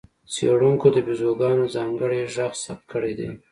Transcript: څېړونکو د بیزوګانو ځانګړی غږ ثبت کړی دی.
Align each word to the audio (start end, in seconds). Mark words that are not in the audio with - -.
څېړونکو 0.33 0.87
د 0.95 0.97
بیزوګانو 1.05 1.65
ځانګړی 1.75 2.19
غږ 2.35 2.51
ثبت 2.63 2.85
کړی 2.93 3.13
دی. 3.19 3.29